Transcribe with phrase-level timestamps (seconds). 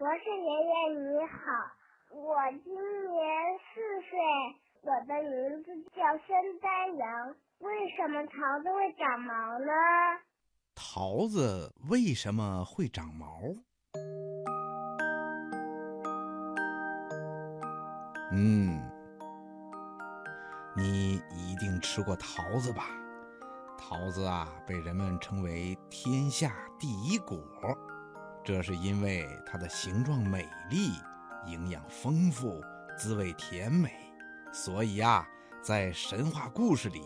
[0.00, 1.36] 博士爷爷你好，
[2.16, 3.20] 我今年
[3.60, 4.16] 四岁，
[4.80, 7.36] 我的名字叫孙丹阳。
[7.58, 9.72] 为什么桃子会长毛呢？
[10.74, 13.42] 桃子为什么会长毛？
[18.32, 18.80] 嗯，
[20.78, 22.86] 你一定吃过桃子吧？
[23.76, 27.36] 桃子啊，被人们称为天下第一果，
[28.42, 30.92] 这是因为它的形状美丽、
[31.46, 32.60] 营养丰富、
[32.96, 33.92] 滋味甜美，
[34.52, 35.26] 所以啊，
[35.62, 37.02] 在神话故事里，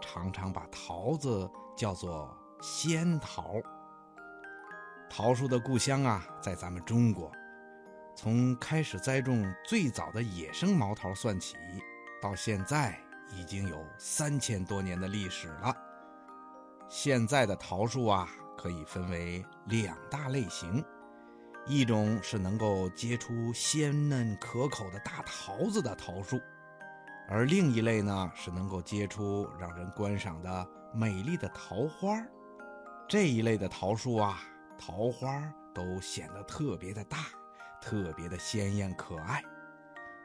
[0.00, 3.54] 常常把桃子叫做仙桃。
[5.08, 7.30] 桃树的故乡啊，在咱们中国。
[8.16, 11.56] 从开始栽种最早的野生毛桃算起，
[12.22, 12.98] 到现在
[13.32, 15.74] 已经有三千多年的历史了。
[16.88, 18.28] 现在的桃树啊，
[18.64, 20.82] 可以分为两大类型：
[21.66, 26.40] 一种是能够结出鲜嫩可口的大桃子的桃树，
[27.28, 32.18] 而另一类呢，是能够结出让人观赏的美丽的桃花。
[33.06, 34.40] 这一类的桃树啊，
[34.78, 37.18] 桃花都显得特别的大。
[37.82, 39.42] 特别的鲜艳可爱。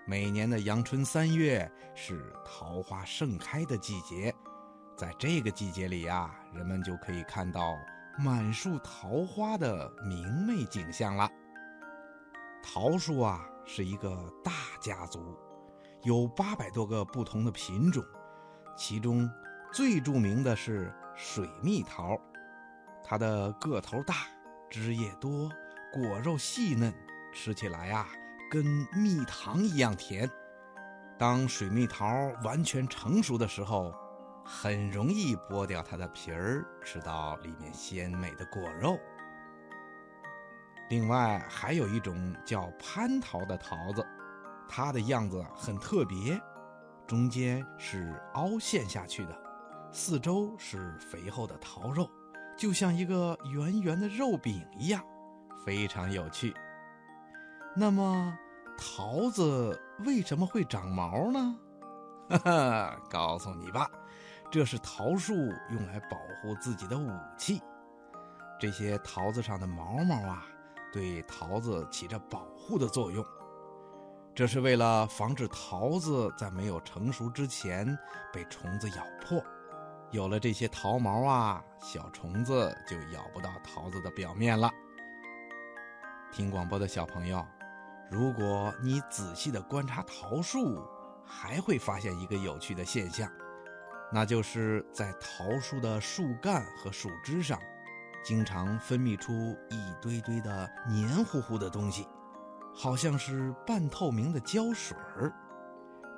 [0.08, 4.34] 每年的阳春三月是桃花盛开的季节，
[4.96, 7.76] 在这个季节里呀，人们就可以看到
[8.22, 11.30] 满树桃花的明媚景象了。
[12.62, 14.10] 桃树啊，是一个
[14.44, 15.38] 大家族，
[16.04, 18.04] 有八百多个不同的品种，
[18.76, 19.30] 其中
[19.72, 22.20] 最著名的是水蜜桃，
[23.02, 24.16] 它的个头大，
[24.70, 25.50] 枝叶多，
[25.94, 26.94] 果肉细嫩。
[27.32, 28.06] 吃起来啊，
[28.52, 30.30] 跟蜜糖一样甜。
[31.18, 32.06] 当水蜜桃
[32.44, 33.94] 完全成熟的时候，
[34.52, 38.98] 很容易剥掉它的皮儿，吃到里面鲜美的果肉。
[40.90, 44.04] 另外，还有一种叫蟠桃的桃子，
[44.68, 46.42] 它的样子很特别，
[47.06, 49.40] 中间是凹陷下去的，
[49.92, 52.10] 四周是肥厚的桃肉，
[52.58, 55.04] 就像一个圆圆的肉饼一样，
[55.64, 56.56] 非常有趣。
[57.76, 58.36] 那么，
[58.76, 61.56] 桃子为什么会长毛呢？
[62.30, 63.88] 哈哈，告诉你吧，
[64.52, 65.34] 这是桃树
[65.70, 67.62] 用来保护自己的武器。
[68.60, 70.46] 这些桃子上的毛毛啊，
[70.92, 73.24] 对桃子起着保护的作用。
[74.34, 77.98] 这是为了防止桃子在没有成熟之前
[78.34, 79.44] 被虫子咬破。
[80.12, 84.72] 有了这些桃毛啊，小虫子就咬不到桃子的表面了。
[86.32, 87.46] 听广播的小朋友。
[88.12, 90.84] 如果你仔细地观察桃树，
[91.24, 93.32] 还会发现一个有趣的现象，
[94.12, 97.60] 那就是在桃树的树干和树枝上，
[98.24, 99.32] 经常分泌出
[99.70, 102.08] 一堆堆的黏糊糊的东西，
[102.74, 105.32] 好像是半透明的胶水儿。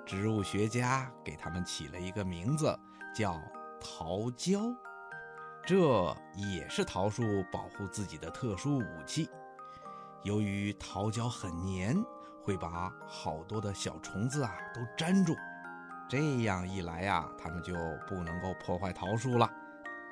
[0.05, 2.77] 植物学家给它们起了一个名字，
[3.13, 3.39] 叫
[3.79, 4.61] 桃胶。
[5.63, 5.77] 这
[6.35, 7.21] 也是桃树
[7.51, 9.29] 保护自己的特殊武器。
[10.23, 11.95] 由于桃胶很黏，
[12.43, 15.35] 会把好多的小虫子啊都粘住，
[16.11, 17.73] 这样一来呀，他们就
[18.05, 19.49] 不能够破坏桃树了。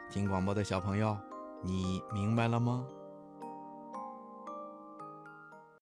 [0.10, 1.18] 听广播的小朋友，
[1.62, 2.86] 你明白了吗？